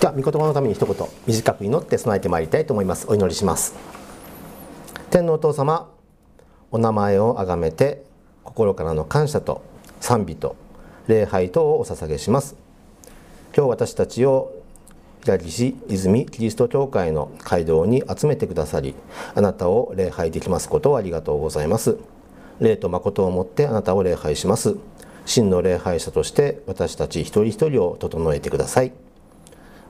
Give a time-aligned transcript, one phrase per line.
[0.00, 3.06] では御言葉のために一言短く祈って備えてまいりたいと思います。
[3.08, 3.74] お祈りします。
[5.10, 5.90] 天皇お父様
[6.70, 8.04] お名前をあがめて
[8.44, 9.60] 心からの感謝と
[10.00, 10.54] 賛美と
[11.08, 12.54] 礼拝等をお捧げします。
[13.56, 14.62] 今日私たちを
[15.24, 18.94] 平岸泉キリスト教会の街道に集めてくださり
[19.34, 21.96] あなたを礼拝できますことをありがとうございます。
[22.60, 24.76] 霊と誠をもってあなたを礼拝します。
[25.26, 28.92] 真の礼拝者として私たち一人一人を整えてください。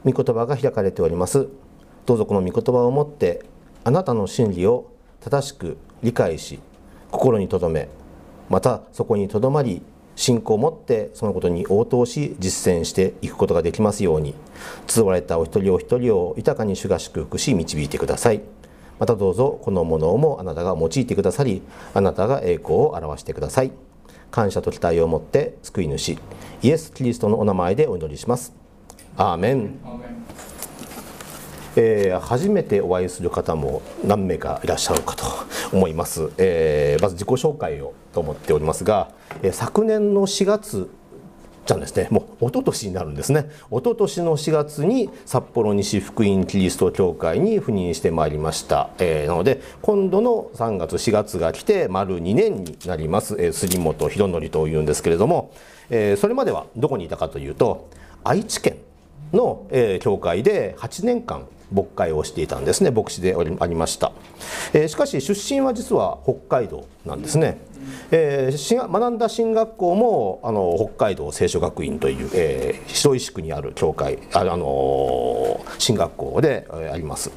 [0.04, 1.48] 御言葉が開かれております。
[2.06, 3.44] どうぞこの御言葉をもって
[3.84, 4.90] あなたの真理を
[5.20, 6.58] 正しく理解し
[7.10, 7.88] 心に留め
[8.48, 9.82] またそこにとどまり
[10.16, 14.34] 信仰を持ってそのことに応答し実践していくことができますように
[14.86, 18.40] 集われたお一人お一人を豊かに主が祝福し導いてください。
[18.98, 21.62] またどうぞこのものもあなたが用いてくださり
[21.94, 23.70] あなたが栄光を表してください。
[24.30, 26.18] 感謝と期待を持って救い主
[26.62, 28.67] イエス・キリストのお名前でお祈りします。
[29.18, 29.74] アーメン。
[31.76, 35.24] えー、初めてお会いする方も何名かいらっしゃるかと
[35.72, 40.90] 思います、えー、まず自己紹介をと思っておりますが、えー、昨年の4月
[41.66, 42.08] じゃんですね。
[42.10, 43.50] もう一昨年になるんですね。
[43.70, 55.52] 一昨年の4月に札幌西福音キリスト教会に赴任してまいりました、えー、なので今度の3月4月が来て丸2年になります、えー、杉本博則というんですけれども、
[55.90, 57.90] えー、それまではどこにいたかというと
[58.24, 58.78] 愛知県
[59.32, 62.90] の、えー、教会で8年間牧会をしていたんですね。
[62.90, 64.12] 牧師でありました、
[64.72, 67.58] えー、しかし出身は実は北海道なんですね、
[68.10, 77.30] えー、学んだ進学校もあの北海道聖書学院という、えー、白石区にある教会あ、あのー、進学校で、えー、あります、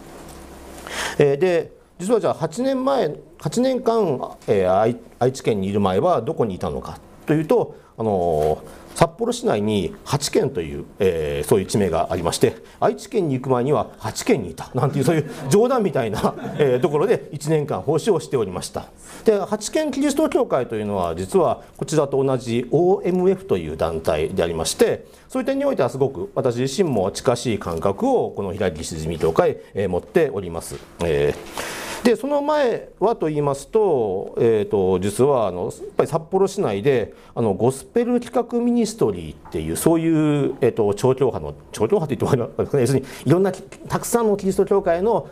[1.18, 8.64] えー、で実はじゃあ8年前8年間、えー、愛愛知県にいる前はどこにいたのかというとあの
[8.96, 18.86] 札幌市内に8県という、えー、そういう地名がありまして愛知県に行く前には8県にいたなんていうそういう冗談みたいな、えー、ところで1年間奉仕をしておりました
[19.26, 30.76] で8県キリスト教会というのは実はこちらと同じ OMF という団体でありましてそういう点においてはすごく私自身も近しい感覚をこの平木自民協会、えー、持っております。
[31.04, 45.30] えーでその前はと言いますと,、えーと、実はあのやっぱり札幌市内であのゴスペル企画ミニストリーっていうそういう、えーと、超教派の超教派といっても要するにいろんなたくさんのキリスト教会の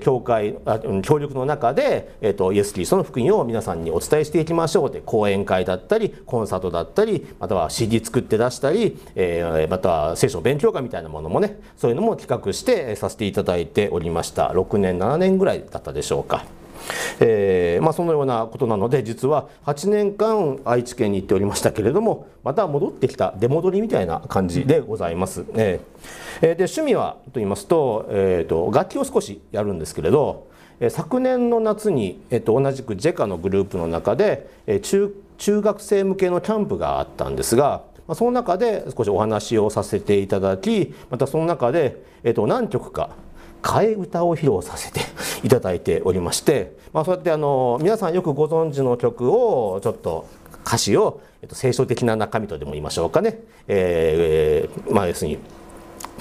[0.00, 0.56] 教会
[1.02, 16.57] 協力の中で、えーと、イエス・キリストの福音を皆さんにお伝えしていきましょうって講演会だったりコンサートだったりまたは CD 作って出したり、えー、または聖書勉強会みたいなものもねそういうのも企画してさせていただいておりました6年7年ぐらいだったでしょうか。
[17.20, 25.44] えーまあ、そのようなことなので実は8年間愛知県に行っておりましたけれどもまた戻ってきた出戻りみたいな感じでございます。
[25.54, 30.46] えー、で趣味はと言いますと,、えーと、楽器を少しやるんですけれど
[30.90, 37.82] 昨年の夏に、えーと、同じく JECA のグループの中で、え中中学生向けのキャンプがあったんですが
[38.12, 43.10] その中で少しお話をさせていただきまたその中で、えーと何曲か
[43.62, 45.00] 替え歌を披露させて
[45.42, 50.28] いただいておりまして、まあ、そうやってあの皆さんよくご存知の曲をちょっと
[50.64, 55.38] 歌詞を、えっと、聖書的な中身とでも言いましょうかね、えー、まあ要するに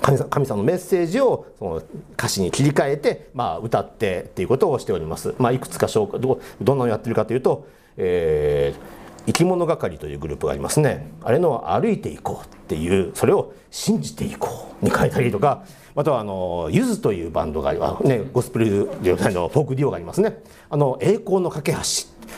[0.01, 1.83] 神神様のメッセージをその
[2.13, 5.33] 歌詞に切り替えて、まあ、歌ってっていうことをしております。
[5.38, 7.67] まあ、いくつか紹介どどんなのやってるかというと、
[7.97, 14.50] えー、生き物係というグループがありますねあれの「歩いていこう」っていうそれを「信じていこ
[14.81, 15.63] う」に書いたりとか
[15.97, 20.44] またはあのゆずというバンドがあねゴスペルのフォークデュオがありますね。
[20.69, 21.80] あの栄光の架け橋。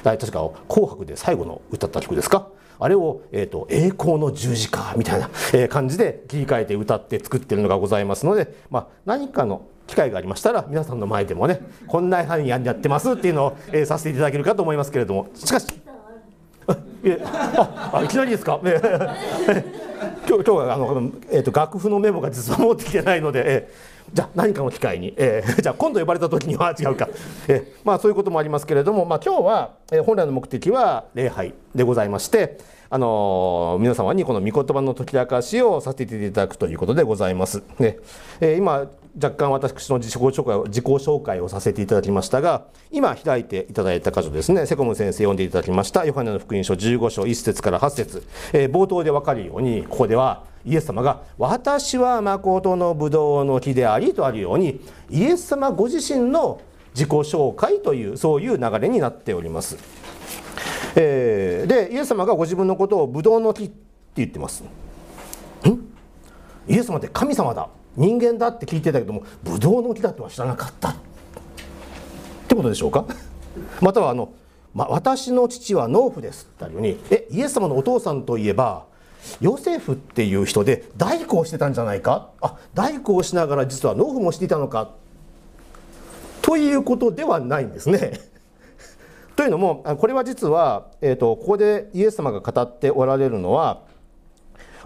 [0.02, 2.48] 確か紅白で最後の歌った曲ですか？
[2.80, 15.28] あれを、えーと、栄光の十字架みたいな、えー、感じで切り替えて歌って作ってるのがございますので、まあ、何かの機会がありましたら皆さんの前でもねこんなふうにやってますっていうのを、えー、させていただけるかと思いますけれども。
[15.36, 15.68] しかし。
[17.92, 18.62] あいきなりですか？
[20.30, 27.10] 今日今日はあの、えーと、楽譜のメモが実は持ってきてないので、えー、じゃあ何かの機会に、えー、 じゃあ今度呼ばれた時には違うか、
[27.48, 32.60] えー、まあそういうこともありますけれども、まあ、今日は、えー、本来の目的は礼拝でございまして、
[32.92, 37.64] あの、皆様にこの御言葉の解き明かしをさせていただくということでございます。
[37.80, 37.98] ね
[38.40, 44.66] えー、今若干私の自己紹介を自己紹介をさせていただきましたが今開いていただいた箇所ですね。
[44.66, 46.06] セコム先生読んでいただきました。
[46.06, 56.62] ヨハネの福音書15章1節から8節、えー、冒頭で分かるようにここではイエス様が「私は誠のブドウの木であり」とあるようにイエス様ご自身の
[56.94, 59.78] 自己紹介というそういう流れになっております。
[60.96, 63.74] えー、でイエス様がご自分のことをブドウの木って
[64.16, 64.64] 言ってます。
[64.64, 64.68] ん？
[66.68, 67.70] イエス様って神様だ。
[67.96, 70.90] 人間だって聞いてたけどもブドウの木だとは知らなかった。
[70.90, 70.94] っ
[72.48, 73.06] てことでしょうか？
[73.82, 74.30] またはあの、
[74.74, 78.86] ま私の父は農夫です」ってあるようにえイエス様のお父さんといえば
[79.42, 82.30] ヨセフっていう人で大工をしてたんじゃないか？
[82.42, 84.92] あ大工をしながら実は農夫もしていたのか？
[86.42, 88.20] ということではないんですね。
[89.36, 93.82] というのもこれは実は、えーと、ここでイエス様が語っておられるのは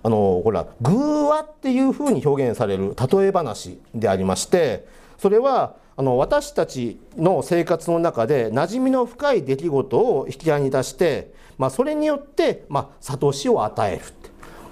[0.04, 4.86] あのほら偶話っていうふうに表現される例え話でありまして
[5.18, 14.04] それはあの私たちの生活の中で馴染みの深い出来事を引き合いに出して、まあ、それによって、まあ、悟しを与える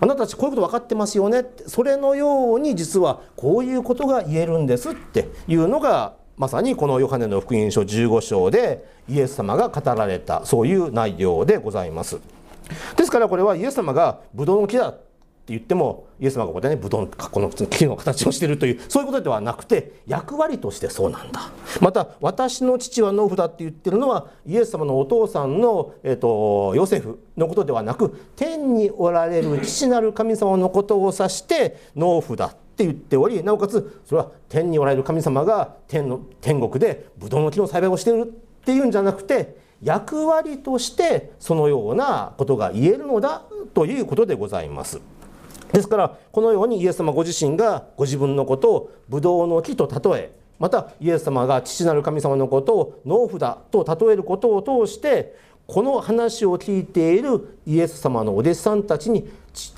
[0.01, 12.19] あなたたちこういうこと分かってますよねそれのように実はこういうことが言えるんですっていうのがまさにこのヨハネの福音書15章でイエス様が語られたそういう内容でございます。
[12.98, 14.95] ですからこれはイエス様がブドウの木だ
[15.48, 21.52] 言ってもイエス様がここでねブドウのこの木の形をしているというそういうことではなくて役割としてそうなんだ
[21.82, 45.02] また私の父は農夫だって言ってるのはイエス様のお父さんの、えーと、ヨセフのことではなく天におられる父なる神様のことを指して農夫だって言っておりなおかつそれは天におられる神様が天の天国でブドウの木の栽培をしているっていうんじゃなくて役割としてそのようなことが言えるのだということでございます。
[45.74, 55.36] ですからこのようにイエス様ご自身がご自分のことをブドウの木と例えまたイエス様が父なる神様のことを農夫だと例えることを通して
[55.68, 59.30] この話を聞いているイエス様のお弟子さんたちに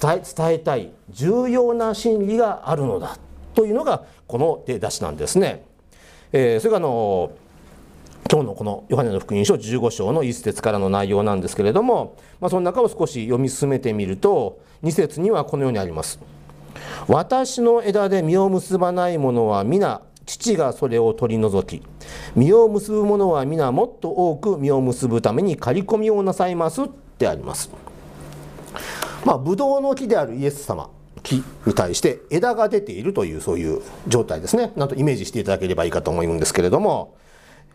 [0.01, 3.18] 伝えたい重要な真理があるのだ
[3.54, 5.63] というのがこの出だしなんですね。
[6.31, 7.31] えー、それがあの
[8.31, 16.19] 今日のこのヨハネの福音書15章の一節からの内容なんですけれども、まあ、その中を少し読み進めてみると2節にはこのようにあります。
[17.07, 21.85] 私の枝で実を結ばないものは皆父がそれを取り除き
[22.35, 26.88] 実を結ぶ者は皆もっと多く実を結ぶために刈り込みをなさいますっ
[27.18, 27.69] てあります。
[29.25, 30.89] まあ、ブドウの木であるイエス様
[31.21, 37.15] 木に対して枝が出ているというそういう状態ですねなんとイメージしていただければいいかと思うんですけれども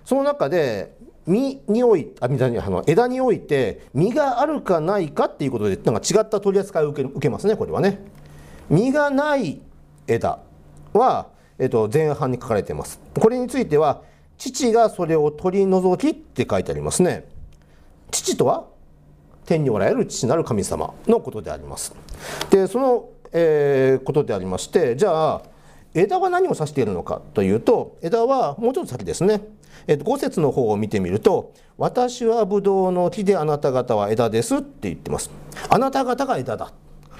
[0.04, 0.97] その中で
[1.28, 8.00] 実においあ実にあの枝において実があるかないかっていうことでなんか違った取り扱いを受け受けますねこれはね。
[8.70, 9.60] 実がない
[10.06, 10.40] 枝
[10.92, 11.28] は、
[11.58, 13.00] えっと、前半に書かれています。
[13.18, 14.02] これについては
[14.36, 17.26] 父がそれを取り除きって書いてありますね。
[18.10, 18.66] 父とは
[19.44, 21.94] 天におられる父なる神様のことであります。
[22.50, 25.42] でその、えー、ことでありましてじゃあ
[25.94, 29.42] 枝は何を指しているのかというと枝はもうちょっと先ですね
[29.86, 35.30] えっと、5節の方を見てみると「私はブドウの木であなた方は枝です」って言ってます。
[35.68, 36.72] あなた方が枝だ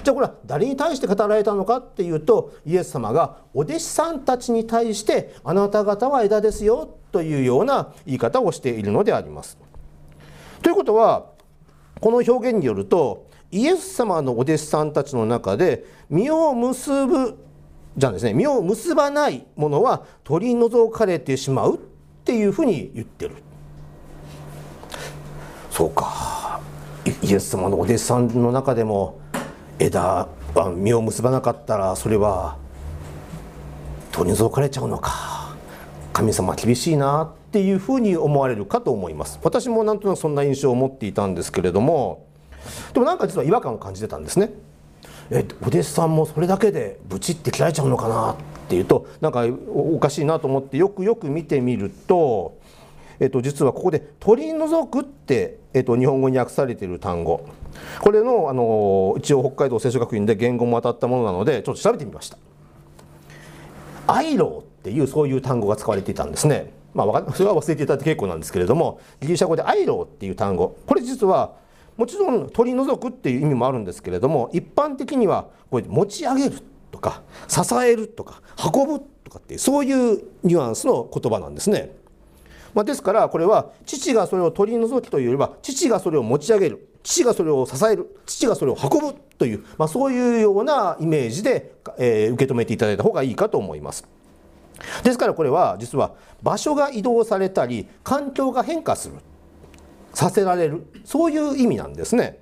[0.05, 9.59] じゃあこれは誰に対して語られたのかっていうとイエス様がお弟子さんたちに対して「あなた方は枝ですよ」というような言い方をしているのであります。
[10.63, 11.27] ということは
[12.01, 17.39] この表現によるとイエス様のお弟子さんたちの中で実を結ぶ
[17.97, 21.81] じゃあですね実を結ばないものは取り除かれてしまう
[22.29, 23.37] っていうふうに言ってる。
[25.71, 26.61] そうか。
[27.23, 29.19] イエス様のお弟子さんの中でも
[29.79, 32.59] 枝は実を結ばなかったらそれは
[34.13, 35.57] 取り除かれちゃうのか。
[36.13, 39.41] 神様厳しいなっていうふうに思われるかと思います。
[39.43, 42.27] 私もなんとなくそんな印象を持っていたんですけれども。
[42.93, 44.51] でもなんか実は違和感を感じてたんですね。
[45.31, 48.37] えお弟子さんもそれだけでブチって切られちゃうのかな。
[48.69, 52.59] っていうとなんかおかしいなと思ってよくよく見てみると、
[53.19, 57.47] えっと、実はここで「取り除く」って、えっと、日本語に訳されている単語
[58.01, 62.37] これのあの一応北海道聖書学院で言語も当たったものなのでちょっと調べてみました。
[64.07, 66.73] アイローっていうそういう単語が使われていたんですね。
[66.95, 71.53] まあ、それは忘れていただいて結構なんですけれどもギリシャ語でアイローっていう単語これ実は
[71.97, 78.43] もちろん取り除くっていう意味もあるんですけれども一般的にはこれ持ち上げるとか支えるとか
[78.73, 81.95] 運ぶとかっていうそういうニュアンスの言葉なんですね。
[82.75, 94.07] まあ、ですからこれは父がそれを取り除きというよりは父がそれを持ち上げる父がそれを支える父がそれを運ぶという、まあ、そういうようなイメージで、えー、受け止めていただいた方がいいかと思います。
[95.03, 99.15] ですからこれは実は場所が移動されたり環境が変化する
[100.15, 102.39] させられるそういう意味なんですね。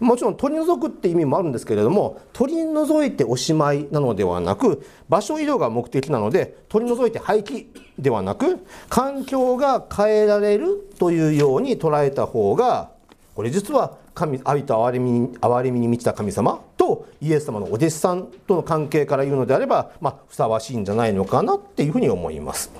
[0.00, 7.66] もちろん取り除くって意味もあるんですけれども取り除いておしまいなのではなく場所移動が目的なので取り除いて廃棄
[7.98, 12.90] ではなく環境が変えられるというように捉えた方が
[13.34, 22.70] これ実は神愛と憐れみに憐れみに満ちた神様とイエス様のお弟子さんとの関係から言うのであれば、まあ、ふさわしいんじゃないのかなっていうふうに思います。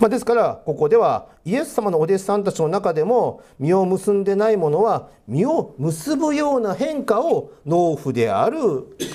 [0.00, 8.58] まあ、ですからここではイエス様のお弟子さんたちの中でも実を結んでないものは実を結ぶような変化を農夫である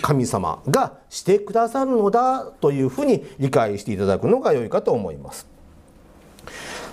[0.01, 5.47] 神様がしてくださるのだというふうに理解していただくのが良いかと思います。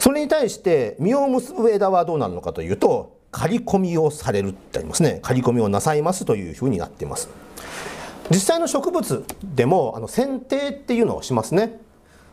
[0.00, 5.20] それに対して実を結ぶ枝はどうなるのかというと刈り込みをされるってありますね。
[5.22, 7.28] 刈り込みをなさいますというふうになっています。
[8.30, 11.80] 実際の植物でもあの剪定っていうのをしますね。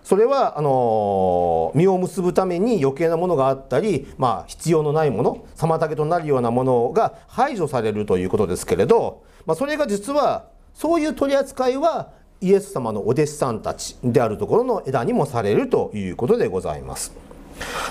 [0.03, 17.11] それはあの実を結ぶために余計なものがあったり、まあ、必要のないもの妨げとなるようなものが排除されるということですけれど、まあ、それが実はそういう取り扱いはイエス様のお弟子さんたちであるところの枝にもされるということでございます。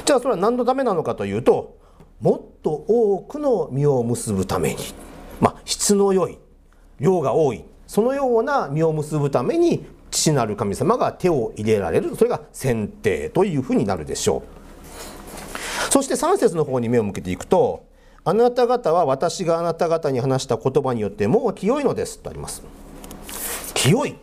[0.04, 1.78] じゃあそれは何のためなのかというと
[2.20, 4.76] もっと多くの実を結ぶために、
[5.40, 6.38] まあ、質の良い
[7.00, 7.64] 量が多い。
[7.86, 12.16] そのような実を結ぶために父なる神様が手を入れられる。
[12.16, 15.92] それが選定というふうになるでしょう。
[15.92, 17.86] そして3節の方に目を向けていくと
[18.24, 22.62] あなた方は私があなた方に話した言葉によってもう清いのですとあります。
[23.74, 24.14] 清いっ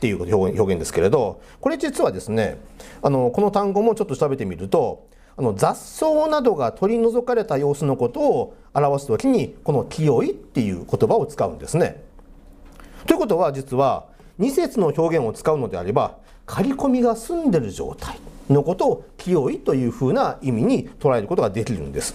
[0.00, 2.58] ていう表現ですけれどこれ実はですね
[3.00, 12.02] あのこの単語もちょっと調べてみるとあの雑草などが取り除かれた様子のことを表す時にこの「清い」っていう言葉を使うんですね。
[13.06, 14.06] ということは実は
[14.38, 18.18] 2節の表現を使うのであれば刈り込みが済んでる状態
[18.50, 22.14] のことを「清い」というふうな意味に捉えることができるんです。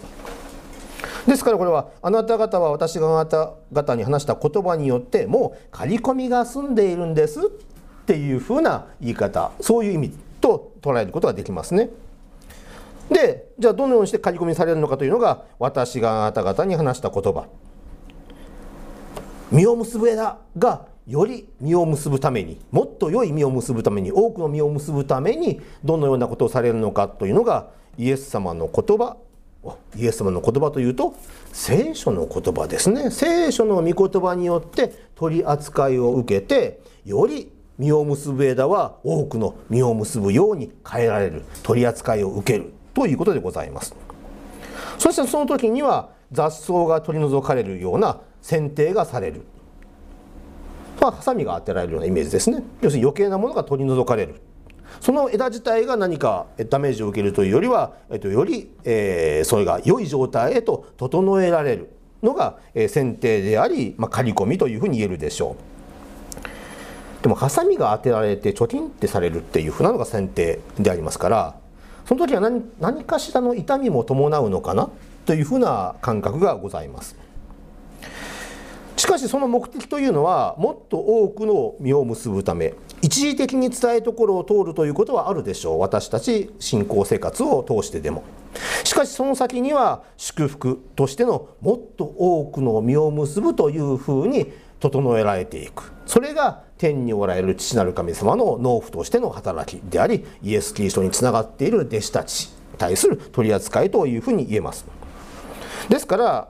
[1.27, 7.43] ですからこれはあなた方は私があなた方に話した言葉によってもう刈り込みが済んでいるんですっ
[8.05, 11.89] ていうふうな言い方そういう意味と捉えることができますね。
[13.10, 17.48] でじゃあどのようにして刈り込みされるのかというのが私があなた方に話した言葉。
[19.52, 29.18] 実を結ぶ枝がより実を結ぶためにもっと良い実を結ぶために多くの実を結ぶためにどのようなことをされるのかというのがイエス様の言葉。
[29.98, 31.16] イエス様の言葉というと
[31.52, 33.10] 聖書の言葉ですね。
[33.10, 41.44] 聖書の御言葉によって取り扱いを受けてより実を結ぶ枝は多くの実を結ぶように変えられる。
[41.64, 42.74] 取り扱いを受ける。
[42.98, 43.94] ということでございます。
[44.98, 49.44] そしてその時には雑草が取り除かれるような剪定がされる。
[51.00, 52.63] まあハサミが当てられるようなイメージですね。
[52.82, 54.42] 要するに余計なものが取り除かれる。
[55.00, 61.94] その枝自体が何かダメージを受けるというよりは、えっと、より、えー、それが良い状態へと整えられる。
[62.24, 67.22] のが、えー、剪定であり、まあ、刈り込みというふうに言えるでしょう。
[67.22, 71.56] でもハサミが当てられて貯金ってされるっていうふうなのが剪定でありますから
[72.08, 74.90] その時は何何かしらの痛みも伴うのかな
[75.26, 77.18] というふうな感覚がございます。
[78.96, 85.80] しかしその目的というのはもっと多くの実を結ぶため一時的に伝えところを通るということはあるでしょう。
[85.80, 88.24] 私たち信仰生活を通してでも。
[88.86, 95.92] しかしその先には祝福としてのもっと多くの実を結ぶというふうに整えられていく。
[96.06, 104.86] それが天におられる父なる神様の農夫としての働きでありイエス・キリストにつながっている弟子たちに対する取り扱いというふうに言えます。
[105.89, 106.50] ですから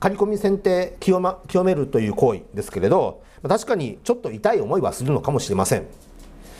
[0.00, 5.86] 刈り込み剪定清,、ま、清めるという行為ですけれど確かにちょっと痛い思いはするのかもしれません。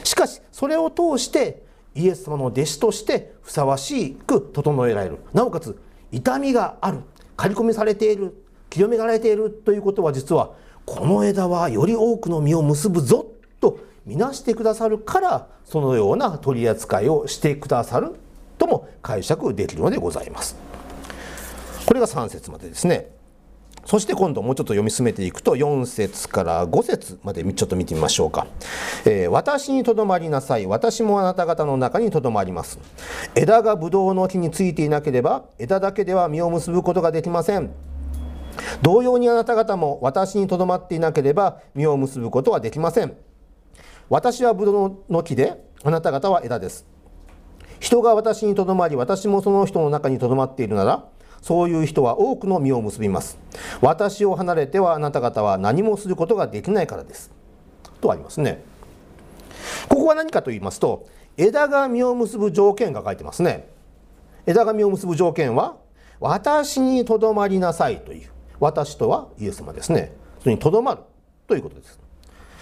[0.05, 1.63] しかしそれを通して
[1.95, 5.19] イエス様の弟子としてふさわしく整えられる。
[5.33, 5.79] なおかつ
[6.13, 7.01] 痛みがある。
[7.37, 8.35] 刈り込みされている。
[8.71, 10.53] 清められているということは実は
[10.91, 13.25] この枝はより多くの実を結ぶぞ
[13.61, 18.17] とみなしてくださるからそのような取り扱いをしてくださる
[18.59, 20.57] とも解釈できるのでございます。
[21.87, 23.09] これが3節までですね。
[23.85, 28.49] そして今度もうちょっと読み進めていくと4節から5節までちょっと見てみましょうか。
[29.05, 30.67] えー、私にとどまりなさい。
[30.67, 32.81] 私もあなた方の中にとどまります。
[33.37, 37.71] 枝がブドウの木についていなければ枝だけでは実を結ぶことができません。
[38.83, 43.17] 同様にあなた方も私にとどまっていなければ実を結ぶことはできません。
[44.09, 46.87] 私はブドウの木であなた方は枝です。
[47.79, 51.05] 人が私にとどまり私もその人の中にとどまっているなら
[51.41, 53.39] そういう人は多くの実を結びます。
[53.81, 57.31] 私を離れてはあなた方は何もすることができないからです。
[58.01, 58.63] とありますね。
[59.89, 63.69] ここは何かと言いますと枝が実を結ぶ条件が書いてますね。
[64.47, 65.77] 枝が実を結ぶ条件は
[66.19, 68.31] 私にとどまりなさいという。
[68.61, 70.13] 私とはイエス様ですね。
[70.41, 71.03] それにとどまる
[71.47, 71.99] ということです、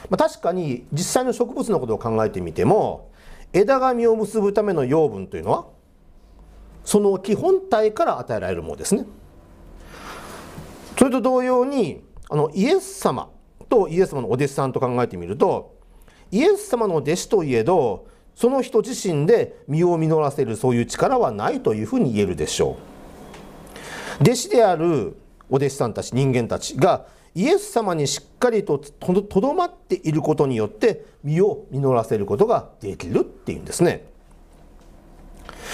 [0.09, 3.11] まあ、確かに実際の植物のことを考えてみても
[3.53, 5.67] 枝が実を結ぶための養分というのは
[6.85, 9.05] その木本体から与えられるものですね。
[10.97, 13.31] それと同様にあのイエス様
[13.69, 15.77] とイエス様のお弟子さんと考えてみると
[16.33, 22.77] イエス様の弟子といえどその人自身で身を実らせるそういう力はないというふうに言えるでしょ
[24.21, 24.23] う。
[24.23, 25.17] 弟子である
[25.51, 34.07] お弟子さんたち人間たちがイエス様にしっかりととどまっていることによって身を実らせることができるっていうんですね。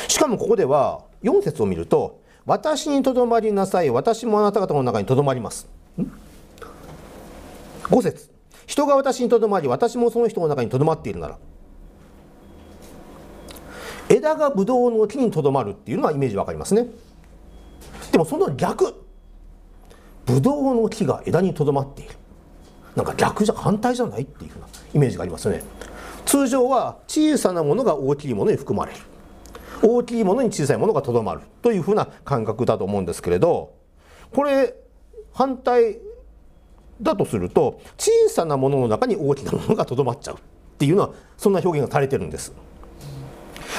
[0.08, 5.66] しかもここでは4節を見ると「私にとどまりなさい私もあなた方の中にとどまります」
[7.84, 8.30] 5節。
[8.66, 11.38] 人が私にとどまり私もその人の中にとどまっているなら。
[14.08, 16.86] 枝がブドウの木にとどまるっていうのはイメージわかりますね。
[18.12, 19.03] でもその逆。
[20.26, 22.14] ブドウの木が枝にとどまっている。
[22.96, 25.62] なんか逆じゃ反対じゃないっていうふうなイメージがありますよね。
[26.24, 28.98] 通常は小さなものが大きいものに含まれる。
[29.82, 33.74] 大きいものに小さいものがとどまるというふうな感覚だと思うんですけれど
[34.32, 34.74] これ
[35.32, 35.98] 反対
[37.02, 40.38] だとすると小さなものの中に大きなものがとどまっちゃうっ
[40.78, 42.52] ていうのはそんな表現がされてるんです。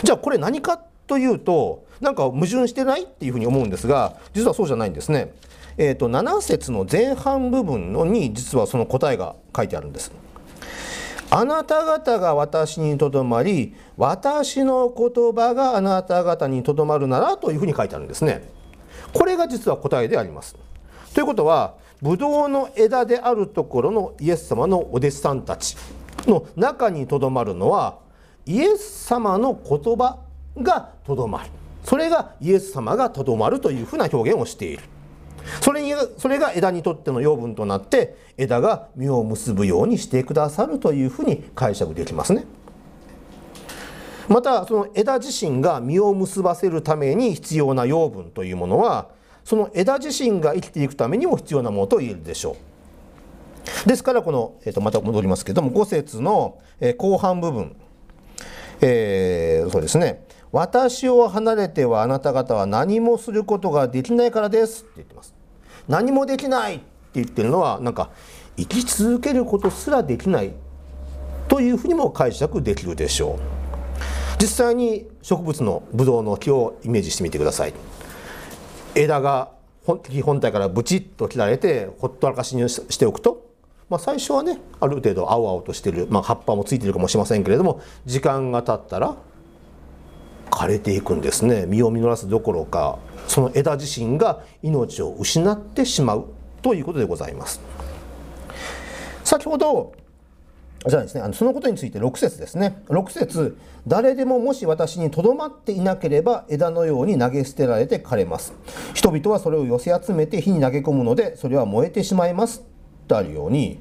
[0.04, 5.34] じゃあこれ何かというとなんか矛盾してないっていうふうに思うんですが実はそうじゃないんですね。
[5.78, 10.12] えーと、7節の前半部分のに実はその答えが書いてあるんです。
[11.30, 18.48] あなた方が私にとどまり私の言葉があなた方にとどまるならというふうに書いてあるんですね。
[19.12, 20.56] これが実は答えであります。
[21.14, 25.76] ということはブドウの枝であるところのイエス様のお弟子さんたち
[26.28, 28.00] の中にとどまるのは
[28.46, 30.20] イエス様の言葉
[30.58, 31.50] がとどまる
[31.84, 34.84] それがイエス様がとどまるというふうな表現をしている。
[35.62, 42.46] それにそれが枝にとっての養分となって枝が実を結ぶようにしてくださるというふうに解釈できますね。
[44.28, 49.10] またその枝自身が実を結ばせるために必要な養分というものは
[49.44, 52.58] その枝自身が生きていくためにも必要なものと言えるでしょ
[53.86, 53.88] う。
[53.88, 57.76] ですからこの、えー、とまた戻りますけども5節の、え後半部分、
[58.82, 65.35] えー、そうですね私を離れてはあなた方は何もすることができないからですって言ってます
[65.88, 68.10] 何もできないって言ってるのはなんか
[68.58, 70.54] 生き続けることすらできない
[71.48, 73.40] というふうにも解釈できるでしょう。
[74.42, 77.74] 実際に植物のブドウの木をイメージしてみてください。
[78.96, 79.52] 枝が
[80.10, 83.46] 木本体からブチッと切られてほったらかしにしておくと、
[83.90, 89.16] まあ、最初はねある程度青々としてる、まあ、葉っぱもついてるかもしれませんけれども時間が経ったら
[90.56, 96.28] 枯れていくんですね実を実らすどころかその枝自身が命を失ってしまう
[96.62, 97.60] ということでございます
[99.26, 99.94] 先ほど
[100.88, 102.84] じゃあですね、あのそのことについて6節ですね。
[102.90, 108.54] 6節誰でももし私にとどまっていなければ枝のように投げ捨てられて枯れます。
[108.94, 112.64] 人々はそれを寄せ集めて火に投げ込むので、それは燃えてしまいます。
[113.08, 113.80] とあるように、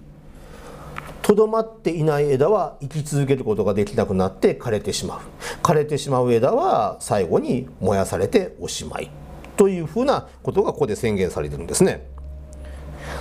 [1.25, 5.21] とどまっていない枝は生き続けることができなくなって枯れてしまう。
[5.63, 9.11] 枯れてしまう枝は最後に燃やされておしまい
[9.57, 12.07] というふうなことがここで宣言されてるんですね。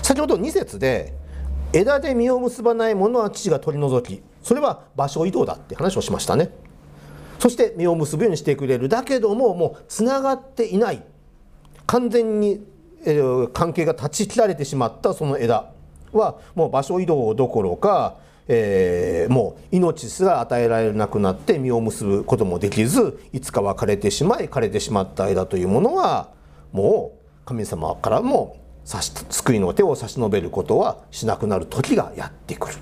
[0.02, 1.14] 先ほど2節で
[1.72, 6.50] 枝で実を結ばないものは父が取り除きそれは場所移動だって話をしましたね。
[7.40, 11.02] そして実を結ぶようにしてくれるだけどももうつながっていない。
[11.88, 12.66] 完全に、
[13.06, 13.22] え、
[13.54, 15.73] 関係が断ち切られてしまったその枝。
[16.18, 26.30] はもう場所移動どころか、えー、もう命すら与えられなくなって実を結ぶこともできずいつかは枯れてしまい枯れてしまった枝というものは
[26.72, 32.76] もう神様からも差し救いの手を差し伸べることはしなくなる時がやってくる。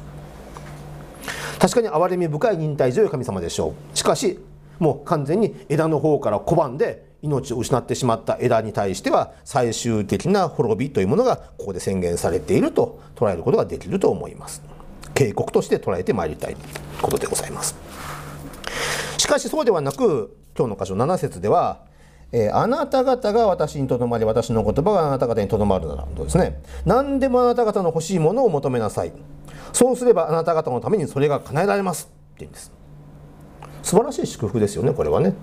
[1.60, 3.98] 確かに憐れみ深い忍耐強い神様でしょう。
[3.98, 4.40] しかし
[4.80, 14.62] もう完全に枝の方から拒んで命を失ってしまった枝に対しては最終的な滅びというものがここで宣言されていると捉えることができると思います。
[15.14, 16.56] 警告として捉えてまいりたい
[17.02, 17.76] ことでございます。
[19.18, 21.92] しかしそうではなく今日の箇所7節では
[22.34, 26.62] えー、あなた方が私にとどまり私の言葉があなた方にとどまるならとですね。
[26.86, 29.12] 何でもあなた方の欲しいものを求めなさい。
[29.74, 32.06] そうすればあなた方のためにそれが叶えられます。
[32.06, 32.72] って言うんです。
[33.84, 35.34] 素晴らしい祝福ですよねこれはね。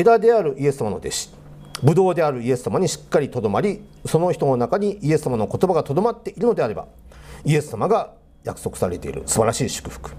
[0.00, 1.30] 枝であるイエス様の弟子
[1.82, 6.86] ブドウであるイエス様にしっかりとどまりその人の中にイエス様の言葉がとどまっているのであれば
[7.44, 8.12] イエス様が
[8.44, 10.10] 約束されている素晴らしい祝福。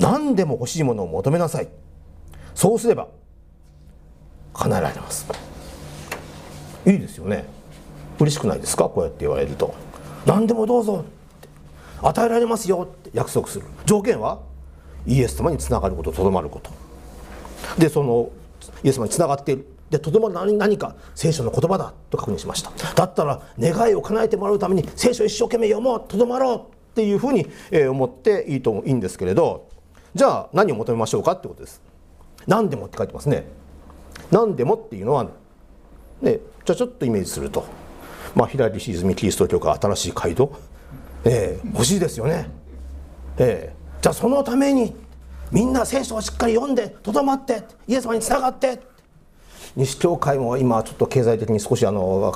[0.00, 1.68] 何でも欲しいものを求めなさい。
[2.54, 3.08] そうすれば
[4.54, 5.26] 叶えられます。
[6.84, 7.44] いいですよね。
[8.18, 8.88] 嬉しくないですか？
[8.88, 9.74] こうやって言われると。
[10.26, 11.04] 何でもどうぞ。
[12.02, 12.88] 与えられますよ。
[12.90, 13.66] って約束する。
[13.84, 14.40] 条件は
[15.06, 16.70] イエス様につながることとどまること。
[17.78, 18.30] でその
[18.82, 19.66] イエス様につながっている。
[19.90, 22.70] でとどまる何何か聖書の言葉だと確認しました。
[22.94, 27.46] だったら願いを叶えてもらうために聖書を一生懸命読もうとどまろうっていうふうに、
[27.88, 29.68] 思っていいといいんですけれど
[30.14, 31.82] じゃあ何を求めましょうかってことです。
[32.46, 33.46] 何でもって書いてますね。
[34.30, 35.28] 何でもっていうのは
[36.20, 37.64] ねじゃあちょっとイメージすると。
[38.34, 40.50] まあ左シーズミキリスト教会新しい街道。
[41.24, 42.48] えー、欲しいですよね。
[43.38, 44.94] えー、じゃあそのために
[45.52, 48.80] みんな聖書をしっかり読んでとどまってイエス様につながって。
[49.76, 52.32] 西教会も今ちょっと経済的に少しあの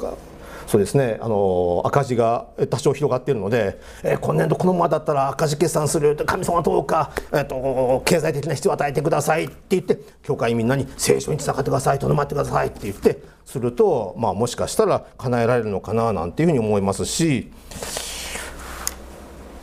[0.66, 17.50] そうですねあの赤字が多少広がっているので、え、今年度このままだったら赤字決算する神様どうか、えーと、経済的な必要を与えてくださいって言って教会みんなに聖書につながってくださいとどまってくださいって言ってすると、まあ、もしかしたら叶えられるのかななんていうふうに思いますし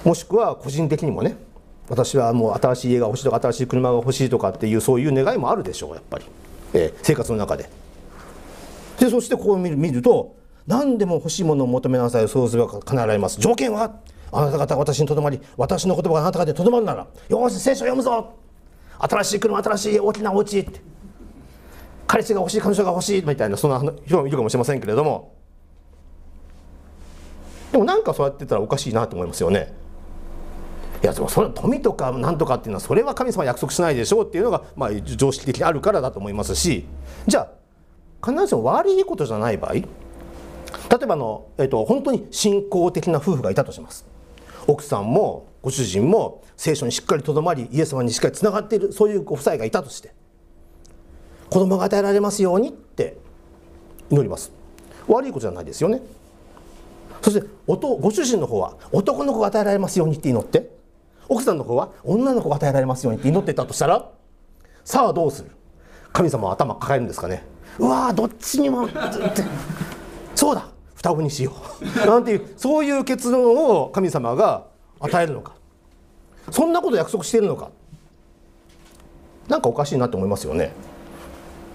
[0.04, 1.38] もしくは個人的にもね
[1.90, 6.26] 私はもう新しい家が欲しいとか新しい車が欲しいとかっていうそういう願いもあるでしょうやっぱり、
[6.74, 7.70] えー、生活の中で。
[9.00, 13.40] でそしてこう見る見ると何でも欲しいものを求めなさいそうすれば叶えられます。
[13.40, 14.00] 条件は
[14.32, 18.34] あなた方が私にとどまり私の言葉があなた方にとどまるならよし聖書を読むぞ。
[19.00, 20.82] 新しい車新しい大きなお家って。
[22.08, 25.34] 彼氏が欲しい彼女が欲しいみたいなそんな人もいるかもしれませんけれども。
[27.72, 29.74] でもなんかそうやってたらおかしいなと思いますよね。
[31.04, 36.86] いやでもそれ富とかなんとかっていうのはそれは神様約束しないでしょうっていうのが、まあ、常識的にあるからだと思いますし
[37.28, 39.84] じゃあ必ずしも悪いことじゃない場合例
[41.04, 44.06] えばの、えっと、本当に信仰的な夫婦がいたとします。
[44.68, 50.14] 奥さんもご主人も聖書にしっかりとどまりイエス様にしっかりつながっているそういうご夫妻がいたとして
[51.50, 53.18] 子供が与えられますようにって
[54.10, 54.52] 祈ります。
[55.08, 56.02] 悪いことじゃないですよね。
[57.22, 60.77] そしてご主人の方は男の子が与えられますようにって祈って。
[61.30, 64.10] 奥さんの方は女の子が与えられますようにって祈ってたとしたら
[64.84, 65.52] さあどうする？
[66.14, 67.44] 神様は頭抱えるんですかね？
[67.80, 68.88] うわどっちにも
[70.36, 72.08] そうだ双子にしよう。
[72.08, 74.66] なんていうそういう結論を神様が
[75.00, 75.56] 与えるのか。
[76.50, 77.70] そんなこと約束しているのか。
[79.48, 80.72] なんかおかしいなと思いますよね。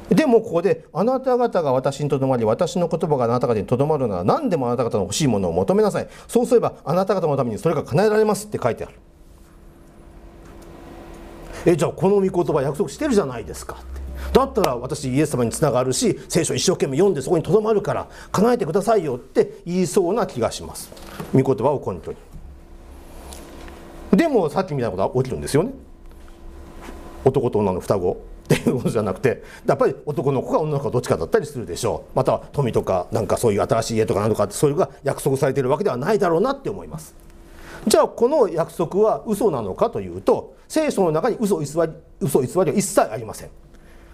[0.09, 6.09] でもここであなた方が私にとどまり私の言葉があなた方にとどまるなら何でもあなた方の欲しいものを求めなさい。
[6.27, 8.95] そうすればあなた方のためにそれが叶えられますって書いてある。
[11.65, 13.75] えじゃあこの御言葉約束してるじゃないですか。
[13.75, 20.91] ってだったら私イエス様につながるし聖書一生懸命読んでそこにとどまるから叶えてくださいよって言いそうな気がします。
[21.35, 22.19] 御言葉を根拠に。
[24.17, 25.73] でもさっきみたいなことが起きるんですよね。
[27.25, 28.33] 男と女の双子。
[28.43, 32.17] っていうことじゃなくてやっぱり男の子か女の子かどっちかだったりするでしょう。
[32.17, 37.15] または富とかなんかそういう新しい家とか何とかってそういうのが約束されてるわけではないだろうなって思います。
[37.87, 43.51] じゃあこの約束は嘘なのかというと聖書の中に嘘偽り嘘偽りは一切ありません。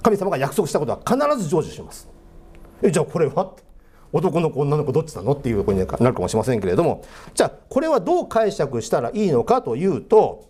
[0.02, 2.08] 神様が約束したことは必ず成就します。
[2.82, 3.52] えじゃあこれは？
[4.10, 5.32] 男の子女の子どっちなの？
[5.32, 7.04] っていうころになるかもしれませんけれども。
[7.34, 10.48] じゃあこれはどう解釈したらいいのかというと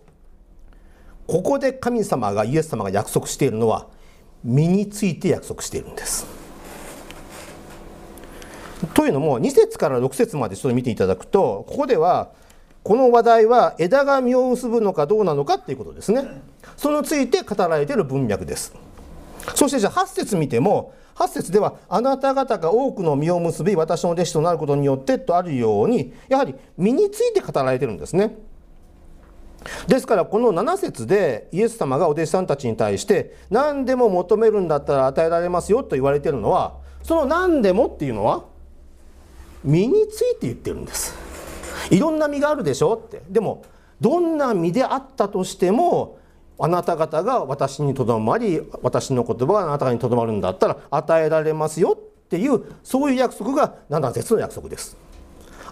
[1.26, 3.88] ここで神様がイエス様が約束しているのは
[4.44, 6.26] 身について約束しているんです。
[8.94, 12.31] というのも2節から6節までちょっと見ていただくとここでは
[12.88, 16.22] この話題は枝が実を結ぶのかどうなのかっていうことですね。
[16.79, 18.74] そのついて語られている文脈です。
[19.55, 28.38] そしてじゃあ8節見ても8節ではあなた方が多くの実を結び私の弟子となることによってとあるようにやはり身について語られてるんですね。
[29.87, 38.46] ですからこの7節でイエス様がお弟子さんたちに対して何でも求めるんだったら与えられますよと言われてるのはその何でもっていうのは
[39.62, 41.27] 身について言ってるんです。
[41.90, 43.22] いろんな実があるでしょって。
[43.29, 43.64] でも
[44.01, 46.18] どんな実であったとしても
[46.59, 54.96] あなた方が私にとどまり私の言葉があなたにとどまるんだったら与えられますよっていうそういう約束が7節の約束です。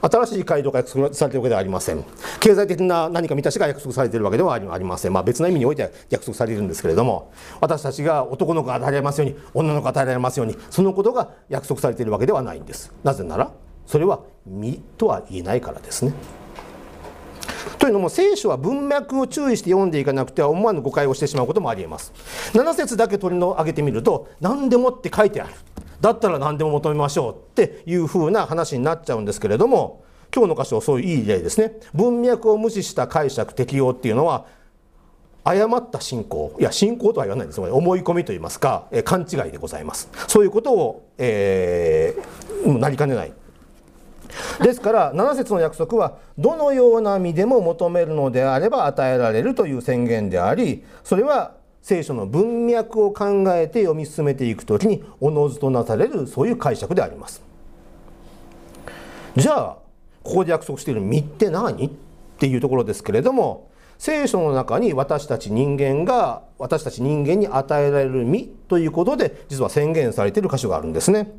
[0.02, 2.04] 新しい街道が約束されているわけではありません。
[2.38, 12.92] 経済的な何か満たしが約束されているわけではありません、まあ、別の意味においては約束されるんですけれども私たちが男の子が与えられますように女の子が与えられますようにそのことが約束されているわけではないんです。
[13.02, 13.50] なぜなら
[13.86, 16.12] それは身とは言えないからですね。
[17.78, 22.12] というのも聖書は文脈を注意して読んでいかなくては思わぬ誤解をしてしまうこともありえます。
[22.52, 25.54] 7節だけ取り上げてみると何でもって書いてある。
[26.00, 30.04] だったら何でも求めましょうっていうふうな話になっちゃうんですけれども
[30.34, 31.72] 今日の箇所はそういういい例ですね。
[31.94, 34.46] 文脈を無視した解釈適用っていうのは
[35.44, 43.32] 誤った信仰いや信仰とは言わないんです思い込みといいますか、え勘違いでございますそういうことを、えー、なりかねない
[44.62, 57.42] ですから7節の約束はどのような身でも求めるのであれば与えられるという宣言でありそれは聖書の文脈を考えて読み進めていくときにおのずとなされるそういう解釈であります。
[59.36, 59.76] じゃあ
[60.24, 61.90] ここで約束している身って何っ
[62.38, 71.32] ていうところですけれども聖書の中に私たち人間が私たち人間に与えられる身ということで実は宣言されている箇所があるんですね。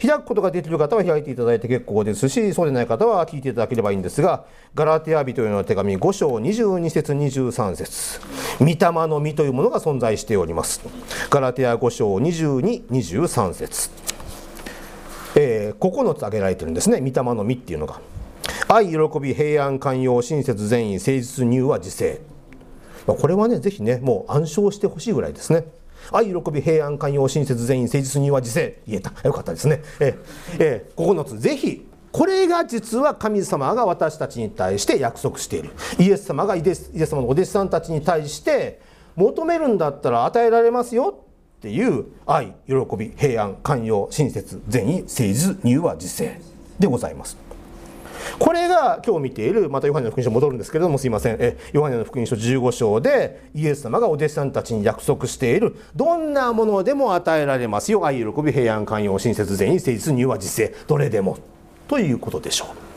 [0.00, 8.20] 開くことができる方は開いていただいて結構ですしそうでない方は聞いていただければいいんですがガラテヤ人への手紙5章22節23節。
[8.60, 8.76] 御霊
[9.08, 10.80] の実というものが存在しております。
[11.28, 13.90] ガラテヤ5章2223節。
[15.36, 17.00] えー、9つ挙げられてるんですね。
[17.00, 18.00] 御霊の実っていうのが。
[18.68, 22.20] 愛喜び平安寛容親切善意誠実乳和自制。
[23.06, 25.64] これはねぜひねもう暗唱してほしいぐらいですね。
[26.12, 29.12] 愛喜び平安寛容親切善意誠実乳和自制言えた。
[29.22, 29.82] よかったですね。
[30.00, 30.18] え、
[30.58, 31.38] え、9つ。
[31.38, 35.70] ぜひこれが実は神様が私たちに対して約束している。
[35.98, 38.80] イエス様がイエス様のお弟子さんたちに対して
[39.16, 41.24] 求めるんだったら与えられますよ
[41.58, 46.40] っていう愛喜び平安寛容親切善意誠実乳和自制
[46.78, 47.49] でございます。
[48.38, 51.36] これが今日見ているまたヨハネの福音書戻るんですけれどもすいません。
[51.40, 58.04] えヨハネの福音書15章でイエス様がお弟子さんたちに約束しているどんなものでも与えられますよ。
[58.04, 61.38] 愛喜び平安寛容親切善意誠実乳和自制どれでも。
[61.88, 62.90] ということでしょう。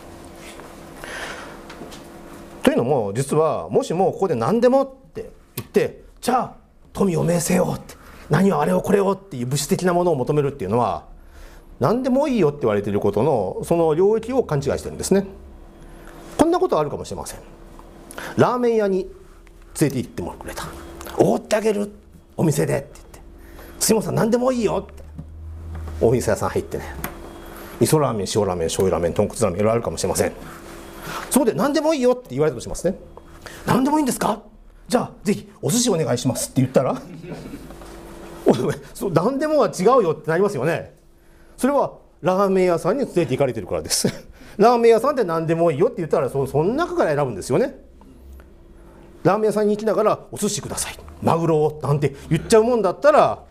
[2.63, 6.56] というのも実はもしもここで何でもって言ってじゃあ
[6.93, 7.96] 富を名声をって
[8.30, 11.06] 何をあれをこれをっていう物質的なものを求めるっていうのは
[11.84, 15.26] 何でもいいよって言われていることのその領域を勘違いしてるんですね。
[16.38, 17.39] こんなことあるかもしれません。
[18.38, 19.00] ラーメン屋に
[19.82, 20.63] 連れて行ってもくれた。
[21.17, 21.91] おごってあげる
[22.38, 23.19] お店でって言って
[23.84, 25.04] 「すいません何でもいいよ」って。
[26.00, 26.86] お店屋さん入ってね。
[27.82, 30.32] 味噌ラーメン塩ラーメン醤油ラーメン豚骨ラーメンいろいろあるかもしれません。
[31.32, 32.98] そこで何でもいいよって言われたとしますね。
[33.65, 34.41] 何でもいいんですか？
[34.88, 36.96] じゃあぜひお寿司お願いしますって言ったら。
[38.93, 41.03] そう何でもは違うよってなりますよね。
[41.63, 44.10] それはラーメン屋さんに連れて行かれてるからです。
[44.60, 47.80] ラーメン屋さんって何でもいいよって言ったらそその中から選ぶんですよね。
[49.23, 50.99] ラーメン屋さんに行きながらお寿司ください。
[51.21, 53.45] マグロをなんて言っちゃうもんだったら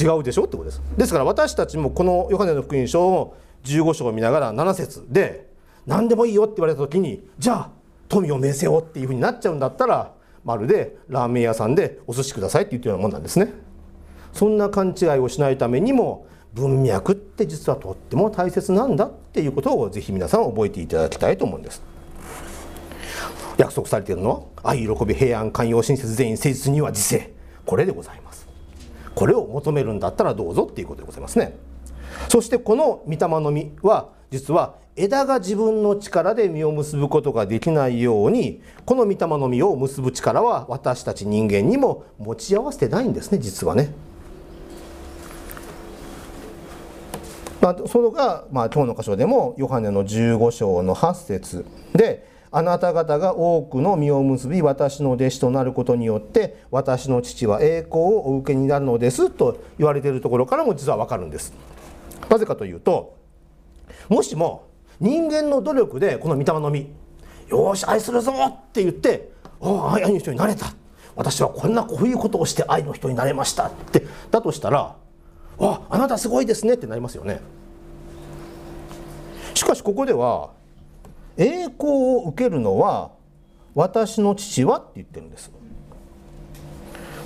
[0.00, 0.80] 違うでしょってことです。
[0.96, 5.50] ですから私たちもこのヨハネの福音書を15章を見ながら7節で
[5.86, 7.70] 何でもいいよって言われた時にじゃあ
[8.08, 13.52] 富を名声をっていうふうになっちゃうんだったらまるでラーメン屋さんでお寿司くださいって言ってるようなもんなんですね。
[14.32, 21.82] そんな勘違いをしないためにも文脈って実はとっても大切なんだっていうことをぜひ皆さん覚えていただきたいと思うんです。
[23.56, 27.32] 約束されているのは愛喜び平安寛容親切全員誠実には自制。
[27.66, 28.48] これでございます。
[29.14, 31.56] これを求めるんだったらどうぞっていうことでございますね。
[32.28, 43.92] そしてこの御霊の実は実は枝が自分の力で実を結ぶことができないようにこの御霊の実を結ぶ力は私たち人間にも持ち合わせてないんですね実はね。
[47.60, 51.66] まあ、それが、まあ、今日の箇所でもヨハネの15章の8節。
[51.94, 61.52] であなた方が多くの実を結び私の弟子となることによって私の父は栄光をお受けになるのですと言われているところからも実はわかるんです。
[62.28, 63.16] なぜかというと
[64.08, 64.68] もしも
[64.98, 66.88] 人間の努力でこの御霊の実
[67.50, 70.74] よし愛するぞって言って愛の人になれた。
[71.14, 74.06] 私はこんなこういうことをして愛の人になれましたって。
[74.30, 74.96] だとしたら
[75.60, 77.40] ああなたすごいですねってなりますよね。
[79.54, 80.50] しかしここでは
[81.36, 83.10] 栄光を受けるのは
[83.74, 85.50] 私の父はって言ってるんです。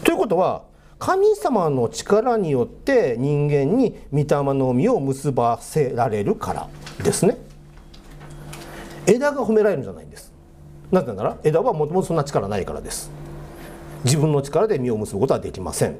[0.03, 0.63] ということは
[0.99, 6.69] 神様の力によって人間に御霊の実を結ばせられるから
[7.03, 7.37] ですね。
[9.07, 10.33] 枝が褒められるんじゃないんです。
[10.91, 13.11] なぜなら枝はもともとそんな力ないからです。
[14.05, 15.97] 自分の力で実を結ぶことはできません。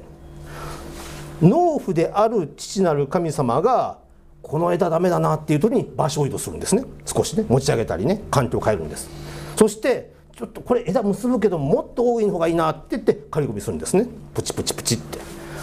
[1.41, 3.99] 農夫である父なる神様が
[4.41, 6.83] この枝ダメだなっていう時に場所を移動するんですね。
[7.05, 9.09] 少しね持ち上げたりね環境を変えるんです。
[9.55, 14.07] そしてちょっとこれ枝結ぶけどもっと多い方がいいなって言って刈り込みするんですね。
[14.33, 15.19] プチプチプチって。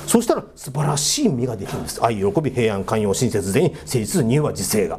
[0.06, 2.04] そしたら素晴らしい実ができるんです。
[2.04, 4.98] 愛喜び平安寛容親切全員誠実乳和自制が。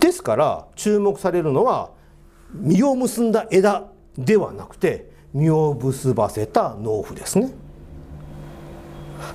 [0.00, 1.90] ですから注目されるのは
[2.54, 3.84] 実を結んだ枝
[4.18, 7.52] ではなくて実を結ばせた農夫ですね。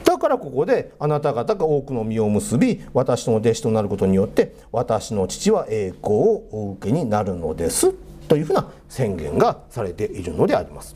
[0.03, 7.93] だからここであなた方が多くの実を結び私の弟子となることによって私の父は栄光をお受けになるのです
[8.27, 10.95] というふうな宣言がされているのであります。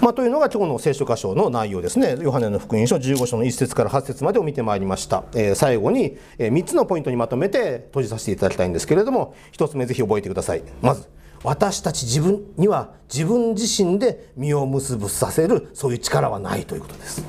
[0.00, 2.16] まあ、というのが今日の聖書箇所の内容ですね。
[2.22, 5.24] ヨハネの福音書15章の1節から8節までを見てまいりました。
[5.34, 10.62] えー、最後に、え、3つのポイントにまとめて閉じさせていただきたいんですけれども、1つ目ぜひ覚えてください。
[10.80, 11.06] まず、
[11.42, 17.24] 私たち自分には自分自身で実を結ぶさせるそういう力はないということです。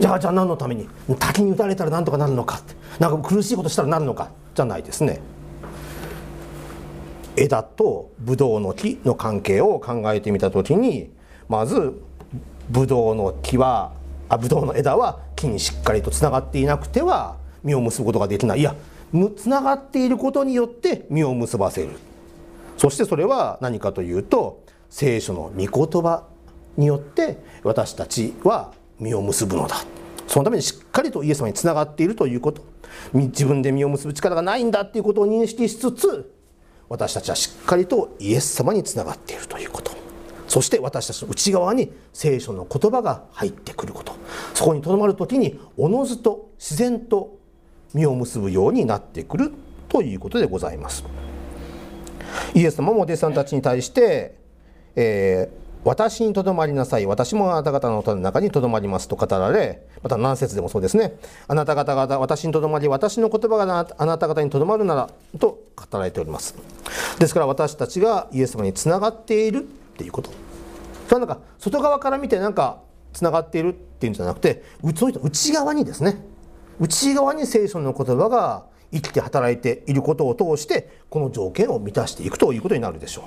[0.00, 0.88] じゃあじゃあ何のために？
[1.18, 2.60] 滝に打たれたら何とかなるのか
[2.98, 4.30] なんか苦しいことしたらなるのか？
[4.54, 5.20] じゃないですね。
[7.36, 11.10] 枝とブドウの木の関係を考えてみた時に
[11.48, 12.02] まず
[12.68, 13.92] ブドウの木は
[14.28, 18.60] あブドウの枝は木にしっかりとつながっていなくては実を結ぶことができない。
[18.60, 18.74] いや
[19.36, 21.90] つながっていることによって実を結ばせる。
[22.80, 26.24] そしてそれは何かというと聖書の御言葉
[26.78, 29.84] によって私たちは実を結ぶのだ。
[30.26, 32.62] そのためにしっかりとイエス様につながっているということ。
[33.12, 36.34] 自分で実を結ぶ力がないんだっていうことを認識しつつ
[36.88, 39.92] 私たちはしっかりとイエス様につながっているということ。
[40.48, 44.14] そして私たちの内側に聖書の言葉が入ってくること。
[44.54, 47.36] そこにとどまる時におのずと自然と
[47.92, 49.52] 実を結ぶようになってくる
[49.90, 51.04] ということでございます。
[52.54, 54.34] イエス様もお弟子さんたちに対して、
[54.96, 57.06] えー私にとどまりなさい。
[57.06, 61.16] 私もあなた方の中にとどまりますと語られまた何節でもそうですね。
[61.48, 66.54] あなた方が私にとどまり私の言葉があなた方にとどまるならと語られております。
[67.18, 69.62] ですから私たちがイエス様につながっているっ
[69.96, 70.30] ていうこと。
[71.08, 72.82] それはなんか外側から見てなんか
[73.14, 74.62] つながっているっていうんじゃなくて
[74.94, 76.22] その人内側にですね。
[76.78, 83.24] 内側に聖書の言葉が生きて働いていることを通してこの条件を満たしていくということになるでしょう。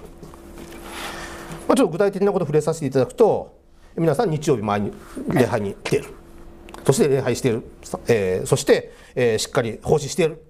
[1.67, 3.57] まあ、ちょっと具体的なこと触れさせていただくと
[3.95, 4.91] 皆さん日曜日前に
[5.27, 6.13] 礼拝に来ている。
[6.85, 7.63] そして礼拝している、
[8.07, 10.43] えー、そして、えー、しっかり奉仕している。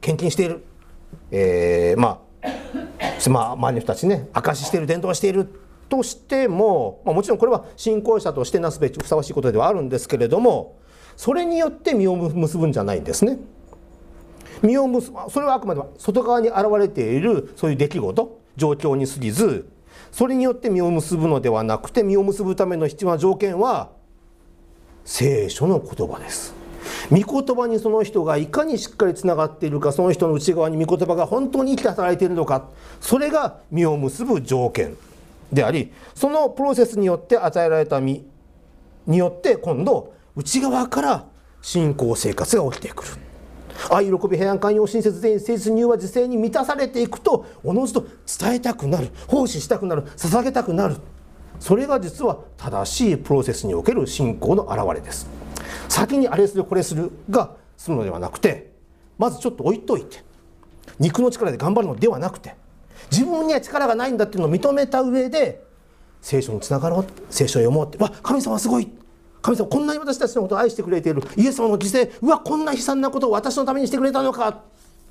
[0.00, 0.62] 献金している、
[1.30, 4.86] えー、まあ、まあ、周りの人たちね証ししている。
[4.86, 5.48] 伝道している。
[5.88, 10.78] としても、まあ、もちろんこれは信仰者としてなすべきふさわしいことではあるんですけれども
[11.16, 13.38] それによって実を結ぶんじゃないんですね。
[14.62, 19.68] 実を結ぶそれはあくまでも外側に現れているそういう出来事状況に過ぎず
[20.12, 23.90] それによって実を結ぶのではなくて実を結ぶための必要な条件は
[25.04, 26.54] 聖書の言葉です。
[27.10, 32.68] 御言葉にその人がいかにしっかりつながっているかその人の内側に御言葉が本当に生きて働いているのか
[33.00, 34.96] それが実を結ぶ条件
[35.52, 38.24] でありそのプロセスによって与えられた実
[39.06, 41.26] によって今度内側から
[41.62, 43.27] 信仰生活が起きてくる。
[43.90, 48.06] 愛喜び平安寛容親切全員誠実入和自制に満たされていくとおのずと
[48.40, 50.96] 伝えたくなる奉仕したくなる捧げたくなる。
[51.60, 55.28] それが実は正しいプロセスにおける信仰の表れです。
[55.88, 58.72] 先にあれするこれするが済むのではなくて
[59.16, 60.22] まずちょっと置いといて
[60.98, 62.54] 肉の力で頑張るのではなくて
[63.10, 65.64] 自分には力がないんだっていうのを認めた上で
[66.20, 68.88] 聖書につながろう聖書を読もうってわ神様すごい
[69.42, 71.22] 神様こんなに私たちのことを愛してくれている。
[71.36, 72.10] イエス様の犠牲。
[72.20, 74.56] うわこんな悲惨なことを私のためにしてくれたのかっ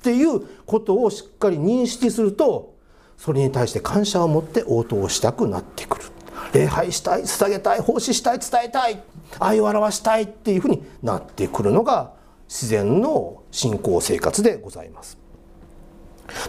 [0.02, 2.76] ていうことをしっかり認識すると
[3.16, 6.04] それに対して感謝を持って応答したくなってくる。
[6.52, 9.02] 礼拝したい捧げたい奉仕したい伝えたい
[9.38, 12.12] 愛を表したいっていうふうになってくるのが
[12.48, 15.18] 自然の信仰生活でございます。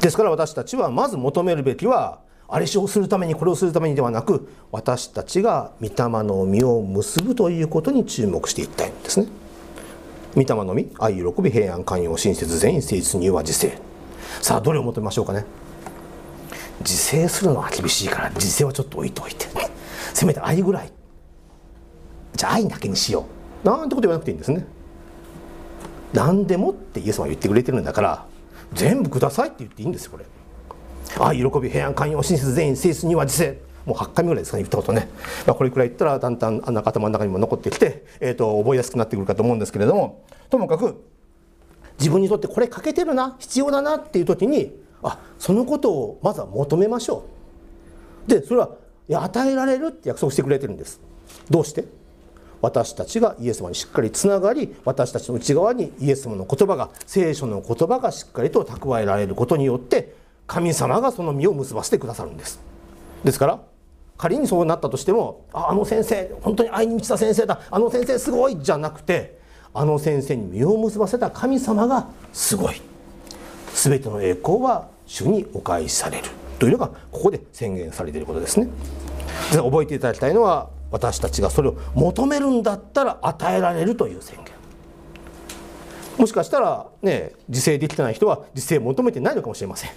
[0.01, 2.19] ですから私たちはまず求めるべきは
[2.51, 9.27] あれをするためにこれをするためにではなく私たちが御霊の実を結ぶということに注目していきたいんですね。
[10.35, 13.77] 御霊の実愛喜び平安寛容親切善意誠実には自制。
[14.41, 15.45] さあどれを求めましょうかね。
[16.81, 19.45] 自制するのは厳しいから自制はちょっと置いといて。
[20.13, 20.91] せめて愛ぐらい。
[22.35, 23.25] じゃあ愛だけにしよ
[23.63, 23.67] う。
[23.67, 24.65] なんてこと言わなくていいんですね。
[26.13, 28.25] 何でもってイエス様は言ってくれてるんだから
[28.73, 30.25] 全部くださいって言っていいんですよこれ。
[31.17, 35.09] ああ喜び平安寛容親切全員聖質には自制もう8回目ぐらいですかね言ったことね、
[35.47, 41.03] まあ、これくらい言ったらだんだんあんな頭の中にも残ってきて、えーと、覚えやすくなってくるかと思うんですけれどもともかく
[41.97, 47.25] 自分にとってこれ欠けてるな必要だなっていう時にあそのことをまずは求めましょ
[48.27, 48.29] う。
[48.29, 48.69] でそれは
[49.11, 51.01] 与えられるって約束してくれてるんです。
[51.49, 51.85] どうして？
[52.61, 60.15] 私たちがイエス様にしっかりつながり私たちの内側にイエス様の言葉が聖書の言葉がしっかりと蓄えられることによって
[60.49, 62.59] 神様がその実を結ばせてくださるんです。
[63.23, 63.59] ですから
[64.17, 67.61] 仮にそうなったとしてもああの先生本当に愛に満ちた先生だ。
[67.69, 68.57] あの先生すごい。
[68.59, 69.39] じゃなくて
[69.73, 72.81] あの先生に実を結ばせた神様がすごい。
[73.75, 76.27] 全ての栄光は主にお返しされる。
[76.57, 78.67] というのがここで宣言されていることですね。
[79.51, 84.45] で覚えていただきたいのは私たちがそれを求めるんだったら与えられるという宣言。
[86.17, 89.91] もしかしたらね自制できてない人は自制を求めてないのかもしれません。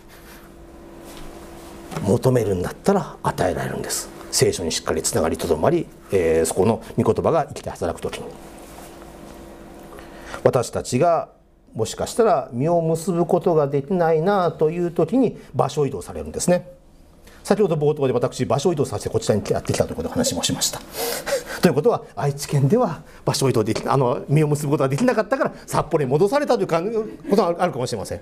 [2.01, 4.09] 求めるんだったら与えられるんです。
[4.31, 8.25] 聖書にしっかりつながりとどまり、えー、そこの御言葉が生きて働く時に。
[10.43, 11.29] 私たちが
[11.75, 16.69] もしかしたら実を結ぶことができないなという時に場所移動されるんですね。
[17.45, 20.81] 先ほど冒頭で私場所移動させてこちらにやってきたということで話もしました。
[21.61, 28.21] ということは愛知県では場所移動できあの実を結ぶことができなかったから札幌に戻されたということがあるかもしれません。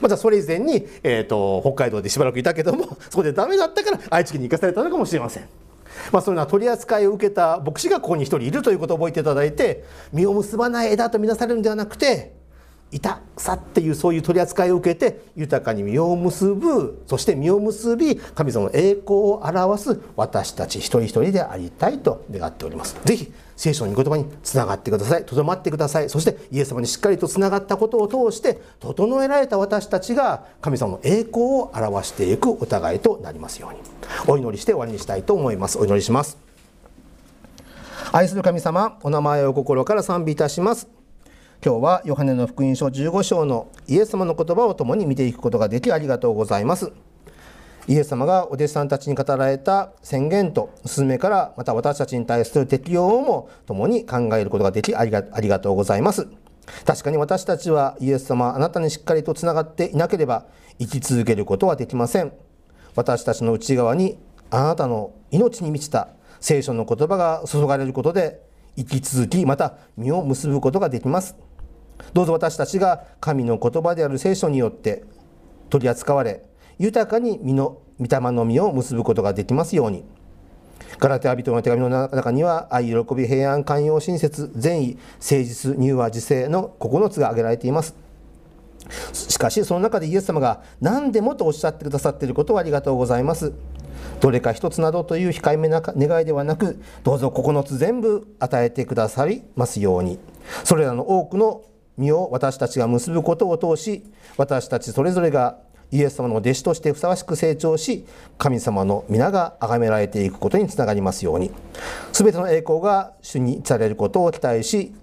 [0.00, 5.48] またそれ以前に、えーと、北海道でしばらくいたけども そこでダメだったから愛知県に行かされたのかもしれません。
[6.10, 12.32] まあ、そういうのは取り扱いを受けた牧師がここに一人いるということを覚えていただいて実を結ばない枝とみなされるんではなくて
[12.92, 22.96] いた草っていうそういう取り扱いを受けて豊かに実を結ぶそして実を結び神様の栄光を表す私たち一人一人でありたいと願っております。
[23.04, 26.10] ぜひ聖書の御言葉につながってくださいとどまってください。
[26.10, 33.78] そしてイエス様にしっかりとつながったことを通して整えられた私たちが神様の栄光を表していくお互いとなりますように。
[34.26, 35.78] お祈りして終わりにしたいと思います。
[35.78, 36.36] お祈りします。
[38.12, 41.01] 愛する神様お名前を心から賛美いたします。
[41.64, 46.90] 今日はヨハネの福音書15章のイエス様の言葉を共に見ていくことができありがとうございます。
[47.86, 56.26] イエス様がお弟子さんたちに語られた宣言と勧めからまた私たちに対する適用をも共に考えることができありがありがとうございます。
[56.84, 60.46] 確かに私たちはイエス様あなたにしっかりとつながっていなければ
[60.80, 62.32] 生き続けることはできません。
[62.96, 64.18] 私たちの内側に
[64.50, 66.08] あなたの命に満ちた
[66.40, 68.40] 聖書の言葉が注がれることで
[68.76, 71.36] 生き続きまた実を結ぶことができます。
[72.12, 75.04] どうぞ私たちが神の言葉である聖書によって
[75.70, 76.42] 取り扱われ
[76.78, 80.04] 豊かに身の御霊の実を結ぶことができますように。
[80.98, 87.94] ガラテア人の手紙の中には愛喜び平安寛容親切善意誠実柔和自制の9つが挙げられています。
[89.12, 93.52] しかしその中でイエス様が何でもとおっしゃってくださっていることをありがとうございます。
[94.20, 100.18] どれか一つなどという控えめな願いではなくどうぞ9つ全部与えてくださりますように。
[100.64, 101.62] それらの多くの
[101.96, 104.02] 実を私たちが結ぶことを通し
[104.36, 105.58] 私たちそれぞれが
[105.90, 108.06] イエス様の弟子としてふさわしく成長し
[108.38, 111.50] 神様の皆が崇められていくことにつながりますように
[112.12, 114.94] 全ての栄光が主にされることを期待し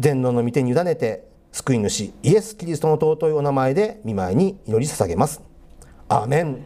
[0.00, 5.42] 全能の御手に委ねて救い主イエス・キリストの尊いお名前で見舞いに祈り捧げます。
[6.08, 6.64] アーメン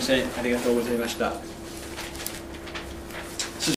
[0.00, 1.34] 先生ありがとうございました。